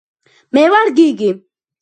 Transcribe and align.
მე 0.57 0.63
ვარ 0.71 0.87
გიგი 1.01 1.29